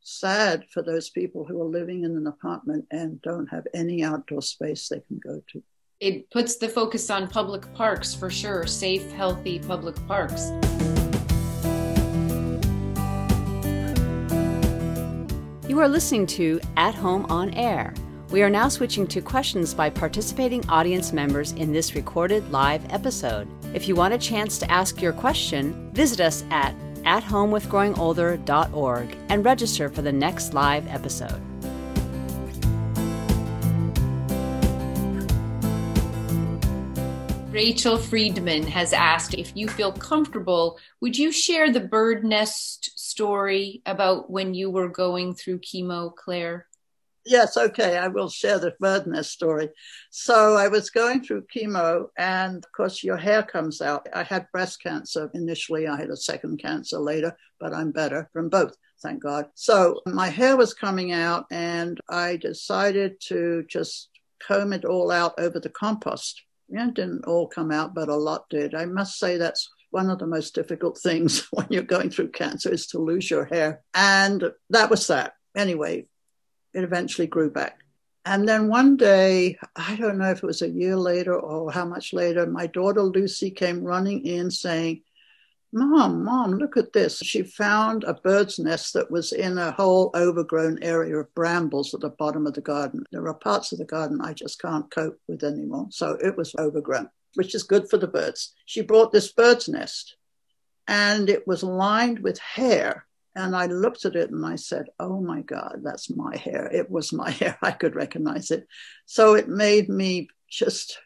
[0.00, 4.42] sad for those people who are living in an apartment and don't have any outdoor
[4.42, 5.62] space they can go to
[6.04, 10.50] it puts the focus on public parks for sure, safe, healthy public parks.
[15.66, 17.94] You are listening to At Home on Air.
[18.30, 23.46] We are now switching to questions by participating audience members in this recorded live episode.
[23.74, 29.88] If you want a chance to ask your question, visit us at athomewithgrowingolder.org and register
[29.88, 31.40] for the next live episode.
[37.52, 43.80] Rachel Friedman has asked if you feel comfortable, would you share the bird nest story
[43.86, 46.66] about when you were going through chemo, Clare?
[47.26, 49.70] Yes, okay, I will share the bird nest story.
[50.10, 54.06] So I was going through chemo, and of course, your hair comes out.
[54.12, 58.50] I had breast cancer initially, I had a second cancer later, but I'm better from
[58.50, 59.46] both, thank God.
[59.54, 64.10] So my hair was coming out, and I decided to just
[64.46, 66.42] comb it all out over the compost.
[66.68, 68.74] It didn't all come out, but a lot did.
[68.74, 72.70] I must say that's one of the most difficult things when you're going through cancer
[72.70, 73.80] is to lose your hair.
[73.94, 75.34] And that was that.
[75.56, 76.06] Anyway,
[76.74, 77.80] it eventually grew back.
[78.26, 81.84] And then one day, I don't know if it was a year later or how
[81.84, 85.02] much later, my daughter Lucy came running in saying,
[85.76, 87.18] Mom, Mom, look at this.
[87.18, 92.00] She found a bird's nest that was in a whole overgrown area of brambles at
[92.00, 93.04] the bottom of the garden.
[93.10, 95.88] There are parts of the garden I just can't cope with anymore.
[95.90, 98.54] So it was overgrown, which is good for the birds.
[98.66, 100.16] She brought this bird's nest
[100.86, 105.20] and it was lined with hair and I looked at it and I said, Oh
[105.20, 106.68] my God, that's my hair.
[106.72, 107.58] It was my hair.
[107.62, 108.66] I could recognize it.
[109.06, 110.98] So it made me just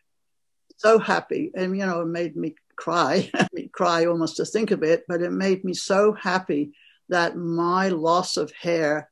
[0.76, 1.50] so happy.
[1.54, 3.30] And, you know, it made me cry,
[3.72, 6.72] cry almost to think of it, but it made me so happy
[7.08, 9.10] that my loss of hair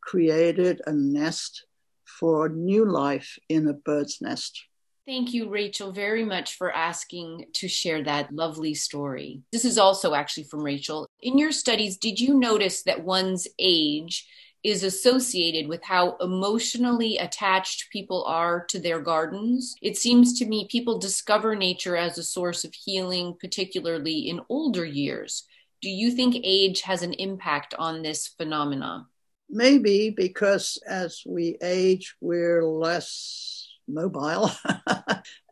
[0.00, 1.64] created a nest
[2.04, 4.64] for new life in a bird's nest.
[5.08, 9.40] Thank you, Rachel, very much for asking to share that lovely story.
[9.52, 11.08] This is also actually from Rachel.
[11.22, 14.28] In your studies, did you notice that one's age
[14.62, 19.74] is associated with how emotionally attached people are to their gardens?
[19.80, 24.84] It seems to me people discover nature as a source of healing, particularly in older
[24.84, 25.44] years.
[25.80, 29.06] Do you think age has an impact on this phenomenon?
[29.48, 34.50] Maybe because as we age, we're less mobile,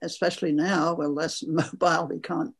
[0.02, 2.08] especially now we're less mobile.
[2.08, 2.54] We can't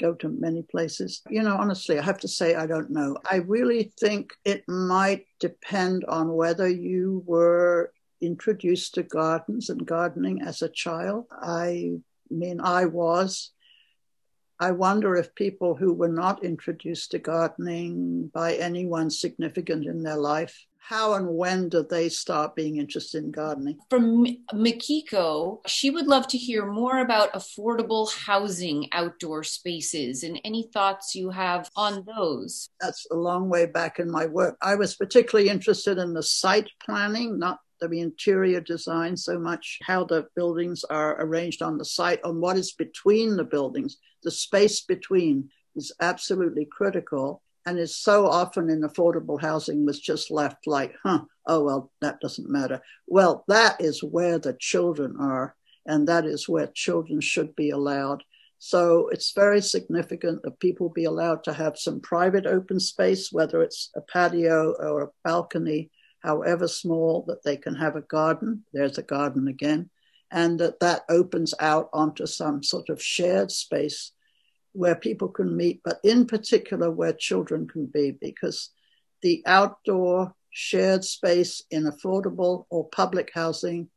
[0.00, 1.22] go to many places.
[1.30, 3.16] You know, honestly, I have to say, I don't know.
[3.30, 10.42] I really think it might depend on whether you were introduced to gardens and gardening
[10.42, 11.26] as a child.
[11.30, 11.98] I
[12.30, 13.50] mean, I was.
[14.58, 20.16] I wonder if people who were not introduced to gardening by anyone significant in their
[20.16, 23.78] life how and when did they start being interested in gardening?
[23.88, 30.68] From Makiko, she would love to hear more about affordable housing outdoor spaces and any
[30.74, 32.68] thoughts you have on those.
[32.80, 34.56] That's a long way back in my work.
[34.60, 40.04] I was particularly interested in the site planning, not the interior design so much, how
[40.04, 43.98] the buildings are arranged on the site and what is between the buildings.
[44.24, 50.30] The space between is absolutely critical and is so often in affordable housing was just
[50.30, 52.80] left like, huh, oh, well, that doesn't matter.
[53.06, 55.54] Well, that is where the children are,
[55.86, 58.24] and that is where children should be allowed.
[58.58, 63.60] So it's very significant that people be allowed to have some private open space, whether
[63.62, 68.64] it's a patio or a balcony, however small, that they can have a garden.
[68.72, 69.90] There's a garden again.
[70.30, 74.12] And that that opens out onto some sort of shared space
[74.72, 78.70] where people can meet, but in particular where children can be, because
[79.22, 83.88] the outdoor shared space in affordable or public housing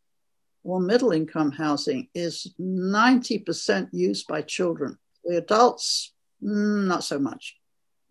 [0.64, 4.98] or middle income housing is 90% used by children.
[5.24, 7.58] The adults, mm, not so much.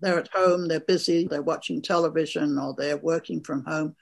[0.00, 3.96] They're at home, they're busy, they're watching television or they're working from home.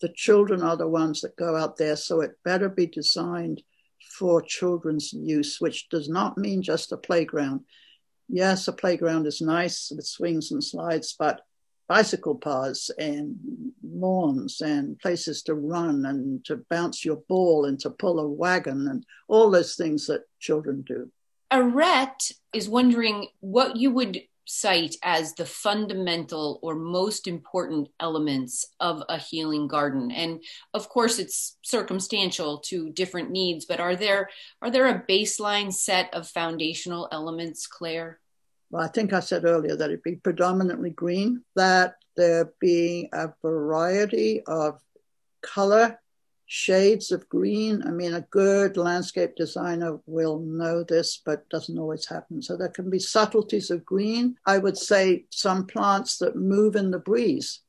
[0.00, 3.62] The children are the ones that go out there, so it better be designed
[4.18, 7.60] for children's use, which does not mean just a playground.
[8.28, 11.42] Yes, a playground is nice with swings and slides, but
[11.88, 13.36] bicycle paths and
[13.82, 18.88] lawns and places to run and to bounce your ball and to pull a wagon
[18.88, 21.10] and all those things that children do.
[21.52, 29.02] Arette is wondering what you would cite as the fundamental or most important elements of
[29.08, 30.10] a healing garden.
[30.10, 34.30] And of course it's circumstantial to different needs but are there
[34.62, 38.20] are there a baseline set of foundational elements Clare?
[38.70, 43.32] Well i think i said earlier that it be predominantly green that there be a
[43.42, 44.80] variety of
[45.42, 45.98] color
[46.46, 47.82] shades of green.
[47.84, 52.40] I mean, a good landscape designer will know this, but doesn't always happen.
[52.40, 54.36] So there can be subtleties of green.
[54.46, 57.60] I would say some plants that move in the breeze.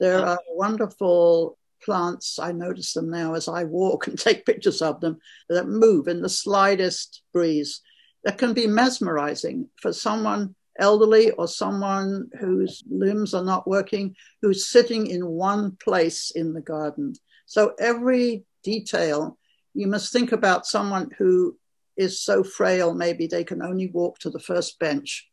[0.00, 2.38] There are wonderful plants.
[2.40, 5.18] I notice them now as I walk and take pictures of them
[5.48, 7.80] that move in the slightest breeze.
[8.24, 14.66] That can be mesmerizing for someone elderly or someone whose limbs are not working, who's
[14.66, 17.14] sitting in one place in the garden
[17.46, 19.38] so every detail,
[19.74, 21.56] you must think about someone who
[21.96, 25.28] is so frail, maybe they can only walk to the first bench.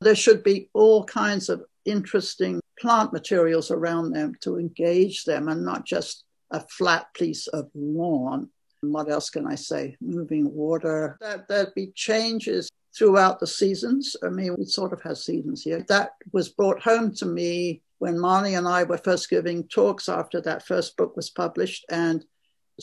[0.00, 5.64] There should be all kinds of interesting plant materials around them to engage them and
[5.64, 8.48] not just a flat piece of lawn.
[8.80, 9.96] What else can I say?
[10.00, 11.18] Moving water.
[11.48, 14.16] There'd be changes throughout the seasons.
[14.24, 15.84] I mean, we sort of have seasons here.
[15.88, 20.40] That was brought home to me when Marni and I were first giving talks after
[20.42, 21.84] that first book was published.
[21.90, 22.24] And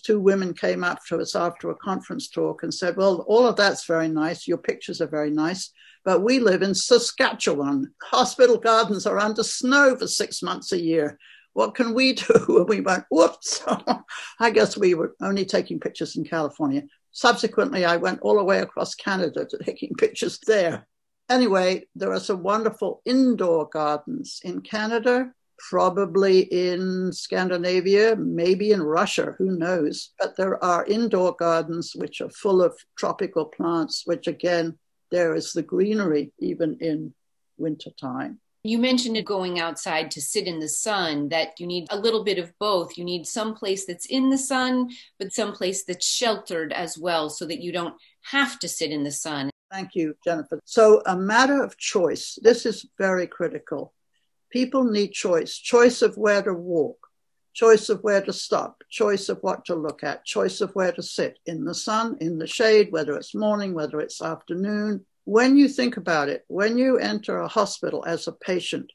[0.03, 3.55] two women came up to us after a conference talk and said, Well, all of
[3.55, 4.47] that's very nice.
[4.47, 5.72] Your pictures are very nice.
[6.03, 7.93] But we live in Saskatchewan.
[8.03, 11.18] Hospital gardens are under snow for six months a year.
[11.53, 12.26] What can we do?
[12.57, 13.63] And we went, Whoops.
[14.39, 16.84] I guess we were only taking pictures in California.
[17.11, 20.86] Subsequently, I went all the way across Canada to taking pictures there.
[21.30, 29.34] Anyway, there are some wonderful indoor gardens in Canada, probably in Scandinavia, maybe in Russia,
[29.38, 30.11] who knows?
[30.19, 34.78] But there are indoor gardens which are full of tropical plants, which again,
[35.11, 37.13] there is the greenery even in
[37.57, 38.39] wintertime.
[38.63, 42.39] You mentioned going outside to sit in the sun, that you need a little bit
[42.39, 42.97] of both.
[42.97, 47.30] You need some place that's in the sun, but some place that's sheltered as well,
[47.30, 47.93] so that you don't
[48.32, 49.51] have to sit in the sun.
[49.76, 50.61] Thank you, Jennifer.
[50.63, 52.39] So, a matter of choice.
[52.41, 53.93] This is very critical.
[54.49, 57.07] People need choice choice of where to walk,
[57.53, 61.03] choice of where to stop, choice of what to look at, choice of where to
[61.03, 65.05] sit in the sun, in the shade, whether it's morning, whether it's afternoon.
[65.26, 68.93] When you think about it, when you enter a hospital as a patient,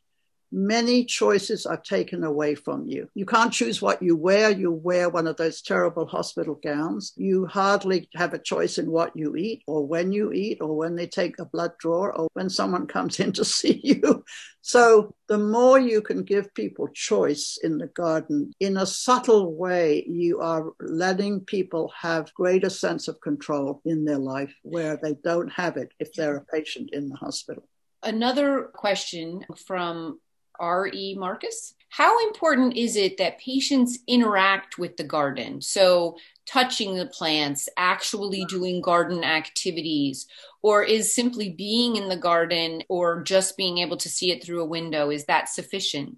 [0.52, 3.08] many choices are taken away from you.
[3.14, 4.50] You can't choose what you wear.
[4.50, 7.12] You wear one of those terrible hospital gowns.
[7.16, 10.96] You hardly have a choice in what you eat or when you eat or when
[10.96, 14.24] they take a blood draw or when someone comes in to see you.
[14.62, 20.04] So the more you can give people choice in the garden, in a subtle way,
[20.06, 25.50] you are letting people have greater sense of control in their life where they don't
[25.52, 27.66] have it if they're a patient in the hospital.
[28.02, 30.18] Another question from
[30.60, 31.16] R.E.
[31.18, 31.74] Marcus.
[31.88, 35.60] How important is it that patients interact with the garden?
[35.60, 40.26] So, touching the plants, actually doing garden activities,
[40.62, 44.62] or is simply being in the garden or just being able to see it through
[44.62, 46.16] a window, is that sufficient?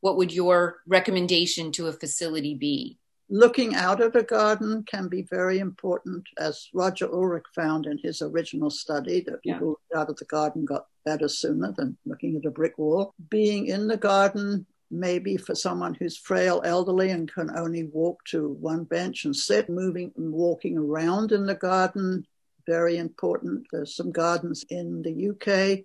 [0.00, 2.98] What would your recommendation to a facility be?
[3.30, 8.20] Looking out at a garden can be very important, as Roger Ulrich found in his
[8.20, 10.00] original study that people yeah.
[10.00, 13.14] out of the garden got better sooner than looking at a brick wall.
[13.30, 18.48] Being in the garden, maybe for someone who's frail, elderly, and can only walk to
[18.60, 22.26] one bench and sit, moving and walking around in the garden,
[22.66, 23.66] very important.
[23.72, 25.84] There's some gardens in the UK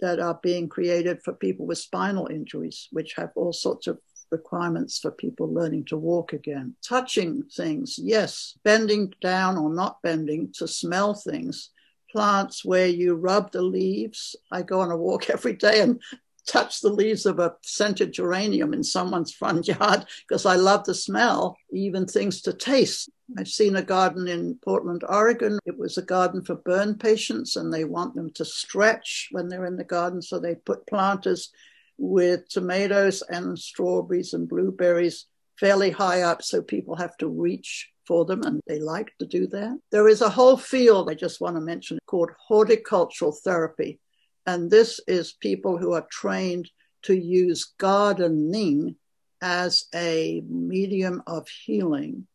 [0.00, 3.98] that are being created for people with spinal injuries, which have all sorts of
[4.30, 6.74] requirements for people learning to walk again.
[6.82, 11.70] Touching things, yes, bending down or not bending to smell things.
[12.10, 14.36] Plants where you rub the leaves.
[14.50, 16.00] I go on a walk every day and
[16.46, 20.94] touch the leaves of a scented geranium in someone's front yard because I love the
[20.94, 23.10] smell, even things to taste.
[23.36, 25.58] I've seen a garden in Portland, Oregon.
[25.66, 29.66] It was a garden for burn patients, and they want them to stretch when they're
[29.66, 30.22] in the garden.
[30.22, 31.52] So they put planters
[31.98, 35.26] with tomatoes and strawberries and blueberries
[35.58, 39.46] fairly high up, so people have to reach for them, and they like to do
[39.48, 39.78] that.
[39.90, 44.00] There is a whole field I just want to mention called horticultural therapy.
[44.46, 46.70] And this is people who are trained
[47.02, 48.96] to use gardening
[49.42, 52.26] as a medium of healing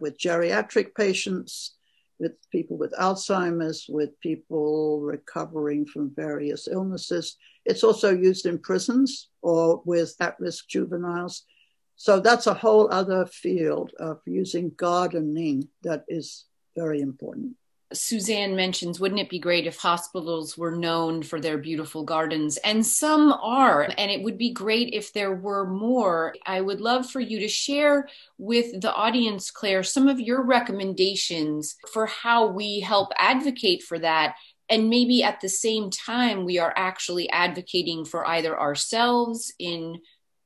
[0.00, 1.76] with geriatric patients,
[2.20, 7.36] with people with Alzheimer's, with people recovering from various illnesses.
[7.64, 11.44] It's also used in prisons or with at risk juveniles.
[11.96, 16.44] So that's a whole other field of using gardening that is
[16.76, 17.56] very important.
[17.92, 22.56] Suzanne mentions, wouldn't it be great if hospitals were known for their beautiful gardens?
[22.58, 26.34] And some are, and it would be great if there were more.
[26.46, 31.76] I would love for you to share with the audience, Clare, some of your recommendations
[31.92, 34.36] for how we help advocate for that.
[34.68, 40.00] And maybe at the same time, we are actually advocating for either ourselves in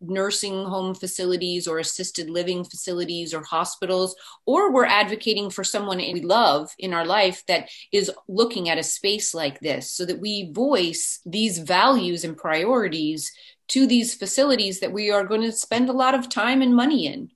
[0.09, 4.14] nursing home facilities or assisted living facilities or hospitals,
[4.46, 8.82] or we're advocating for someone we love in our life that is looking at a
[8.82, 13.32] space like this so that we voice these values and priorities
[13.68, 17.07] to these facilities that we are going to spend a lot of time and money
[17.07, 17.30] in.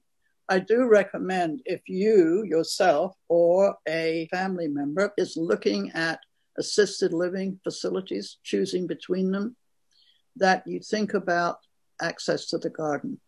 [0.49, 6.21] I do recommend if you yourself or a family member is looking at
[6.59, 9.57] assisted living facilities, choosing between them,
[10.37, 11.59] that you think about
[12.01, 13.21] access to the garden.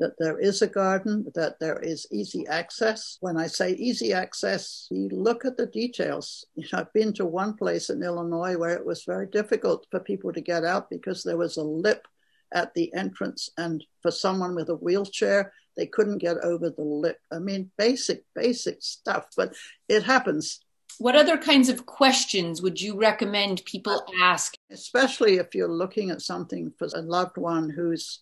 [0.00, 3.18] That there is a garden, that there is easy access.
[3.20, 6.44] When I say easy access, you look at the details.
[6.72, 10.40] I've been to one place in Illinois where it was very difficult for people to
[10.40, 12.06] get out because there was a lip
[12.52, 17.18] at the entrance, and for someone with a wheelchair, they couldn't get over the lip.
[17.30, 19.54] I mean, basic, basic stuff, but
[19.88, 20.60] it happens.
[20.98, 24.56] What other kinds of questions would you recommend people ask?
[24.70, 28.20] Especially if you're looking at something for a loved one who's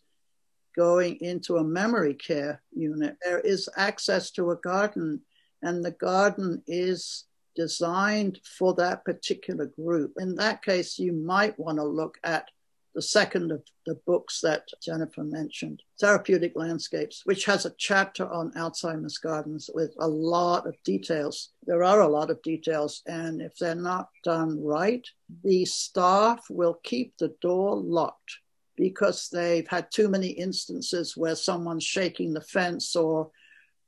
[0.76, 3.16] going into a memory care unit.
[3.24, 5.22] There is access to a garden,
[5.62, 7.24] and the garden is
[7.54, 10.12] designed for that particular group.
[10.18, 12.50] In that case, you might want to look at
[12.96, 18.52] the second of the books that Jennifer mentioned, Therapeutic Landscapes, which has a chapter on
[18.52, 21.50] Alzheimer's gardens with a lot of details.
[21.66, 25.06] There are a lot of details, and if they're not done right,
[25.44, 28.38] the staff will keep the door locked
[28.76, 33.30] because they've had too many instances where someone's shaking the fence or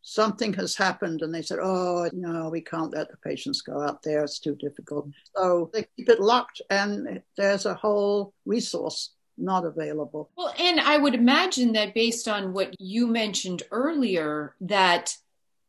[0.02, 4.02] something has happened and they said, oh, no, we can't let the patients go out
[4.02, 4.24] there.
[4.24, 5.08] It's too difficult.
[5.36, 10.30] So they keep it locked and there's a whole resource not available.
[10.36, 15.16] Well, and I would imagine that based on what you mentioned earlier, that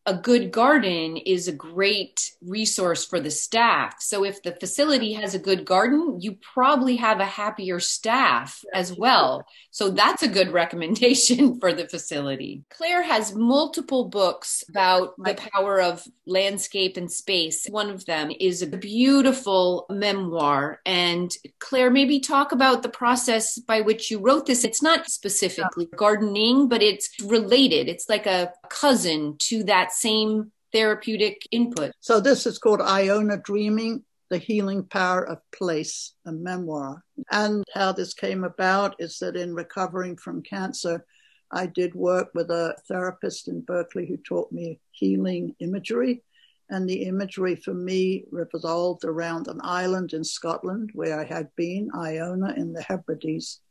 [0.05, 3.95] a good garden is a great resource for the staff.
[3.99, 8.91] So if the facility has a good garden, you probably have a happier staff as
[8.91, 9.45] well.
[9.71, 12.63] So that's a good recommendation for the facility.
[12.69, 17.67] Clare has multiple books about the power of landscape and space.
[17.69, 20.81] One of them is a beautiful memoir.
[20.85, 24.63] And Clare, maybe talk about the process by which you wrote this.
[24.63, 27.89] It's not specifically gardening, but it's related.
[27.89, 31.91] It's like a cousin to that same therapeutic input.
[31.99, 37.03] So this is called Iona Dreaming, the healing power of place, a memoir.
[37.31, 41.05] And how this came about is that in recovering from cancer,
[41.51, 46.23] I did work with a therapist in Berkeley who taught me healing imagery.
[46.69, 51.89] And the imagery for me revolved around an island in Scotland where I had been,
[51.95, 53.61] Iona in the Hebrides.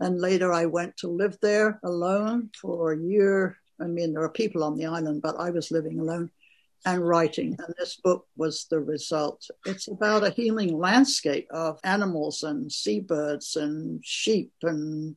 [0.00, 4.28] And later I went to live there alone for a year I mean, there are
[4.28, 6.30] people on the island, but I was living alone
[6.84, 7.56] and writing.
[7.58, 9.48] And this book was the result.
[9.64, 15.16] It's about a healing landscape of animals and seabirds and sheep and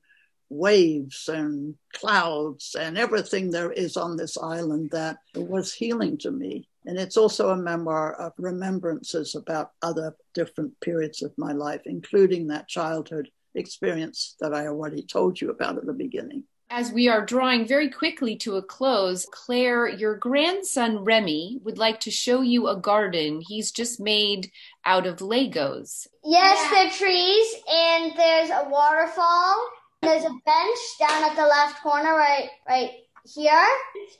[0.49, 6.69] waves and clouds and everything there is on this island that was healing to me.
[6.85, 12.47] And it's also a memoir of remembrances about other different periods of my life, including
[12.47, 16.45] that childhood experience that I already told you about at the beginning.
[16.69, 22.01] As we are drawing very quickly to a close, Clare, your grandson Remy would like
[22.01, 24.51] to show you a garden he's just made
[24.83, 26.07] out of Legos.
[26.25, 26.69] Yes, yeah.
[26.71, 29.69] there are trees, and there's a waterfall.
[30.01, 32.91] There's a bench down at the left corner, right, right
[33.33, 33.67] here,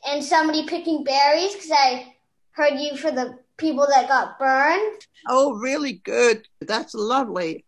[0.07, 2.15] and somebody picking berries because I
[2.51, 5.05] heard you for the people that got burned.
[5.27, 6.47] Oh, really good.
[6.61, 7.65] That's lovely.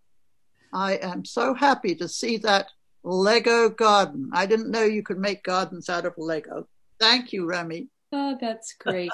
[0.74, 2.68] I am so happy to see that
[3.10, 4.30] Lego garden.
[4.34, 6.68] I didn't know you could make gardens out of Lego.
[7.00, 7.88] Thank you, Remy.
[8.12, 9.12] Oh, that's great.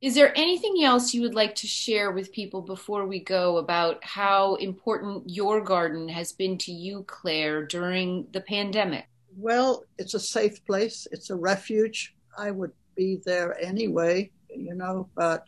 [0.00, 4.02] Is there anything else you would like to share with people before we go about
[4.04, 9.06] how important your garden has been to you, Clare, during the pandemic?
[9.36, 12.14] Well, it's a safe place, it's a refuge.
[12.38, 15.44] I would be there anyway, you know, but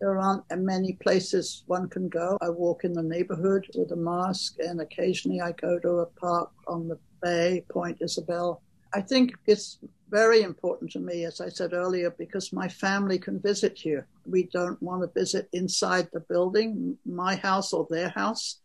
[0.00, 2.38] there aren't many places one can go.
[2.40, 6.50] I walk in the neighborhood with a mask, and occasionally I go to a park
[6.66, 8.62] on the Bay, Point Isabel.
[8.94, 9.78] I think it's
[10.10, 14.06] very important to me, as I said earlier, because my family can visit here.
[14.26, 18.60] We don't want to visit inside the building, my house or their house,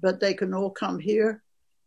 [0.00, 1.42] but they can all come here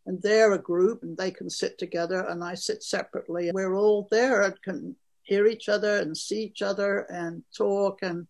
[0.06, 3.50] and they're a group and they can sit together and I sit separately.
[3.52, 8.26] We're all there and can hear each other and see each other and talk and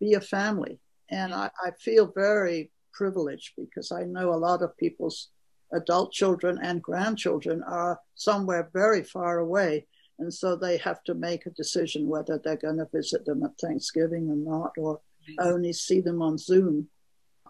[0.00, 0.78] be a family.
[1.10, 5.28] And I, I feel very privileged because I know a lot of people's
[5.74, 9.86] adult children and grandchildren are somewhere very far away.
[10.18, 13.58] And so they have to make a decision whether they're going to visit them at
[13.60, 15.48] Thanksgiving or not, or mm-hmm.
[15.48, 16.88] only see them on Zoom.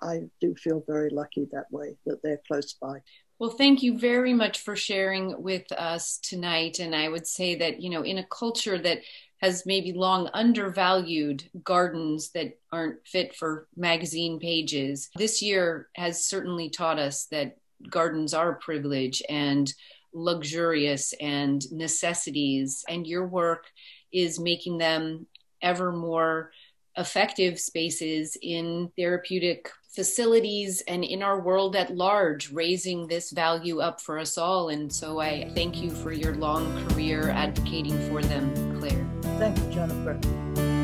[0.03, 3.03] I do feel very lucky that way that they're close by.
[3.39, 6.79] Well, thank you very much for sharing with us tonight.
[6.79, 9.01] And I would say that, you know, in a culture that
[9.41, 16.70] has maybe long undervalued gardens that aren't fit for magazine pages, this year has certainly
[16.70, 17.59] taught us that
[17.91, 19.72] gardens are privilege and
[20.12, 23.64] luxurious and necessities, and your work
[24.12, 25.26] is making them
[25.61, 26.51] ever more
[26.97, 34.01] effective spaces in therapeutic facilities and in our world at large, raising this value up
[34.01, 34.68] for us all.
[34.68, 39.07] And so I thank you for your long career advocating for them, Clare.
[39.39, 40.84] Thank you, Jennifer.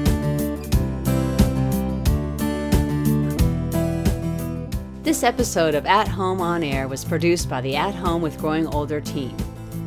[5.11, 8.69] This episode of At Home on Air was produced by the At Home with Growing
[8.69, 9.37] Older team.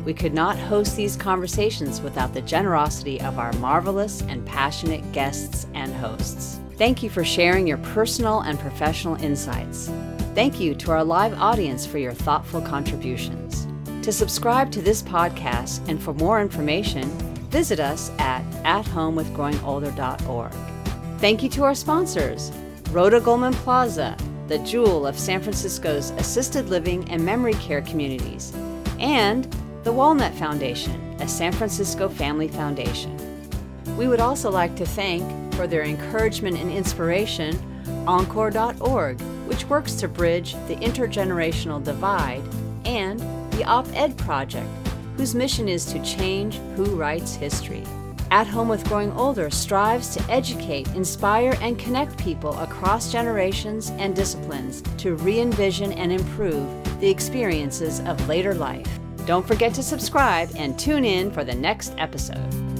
[0.04, 5.66] We could not host these conversations without the generosity of our marvelous and passionate guests
[5.72, 6.60] and hosts.
[6.76, 9.90] Thank you for sharing your personal and professional insights.
[10.34, 13.66] Thank you to our live audience for your thoughtful contributions.
[14.04, 17.08] To subscribe to this podcast and for more information,
[17.48, 20.52] visit us at athomewithgrowingolder.org.
[21.18, 22.52] Thank you to our sponsors,
[22.90, 24.18] Rhoda Goldman Plaza,
[24.48, 28.52] the jewel of San Francisco's assisted living and memory care communities,
[28.98, 29.44] and
[29.84, 33.16] the Walnut Foundation, a San Francisco family foundation.
[33.96, 37.58] We would also like to thank, for their encouragement and inspiration,
[38.06, 42.42] Encore.org, which works to bridge the intergenerational divide,
[42.84, 43.20] and
[43.52, 44.68] the Op Ed Project,
[45.16, 47.84] whose mission is to change who writes history.
[48.30, 54.14] At Home with Growing Older strives to educate, inspire, and connect people across generations and
[54.16, 56.66] disciplines to re envision and improve
[57.00, 58.88] the experiences of later life.
[59.26, 62.73] Don't forget to subscribe and tune in for the next episode.